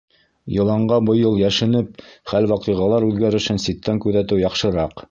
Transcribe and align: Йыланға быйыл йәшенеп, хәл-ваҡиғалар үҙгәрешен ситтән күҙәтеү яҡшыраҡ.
Йыланға 0.53 0.97
быйыл 1.09 1.37
йәшенеп, 1.43 2.01
хәл-ваҡиғалар 2.33 3.07
үҙгәрешен 3.11 3.65
ситтән 3.69 4.07
күҙәтеү 4.09 4.47
яҡшыраҡ. 4.51 4.99